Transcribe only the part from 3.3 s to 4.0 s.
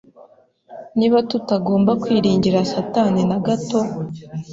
gato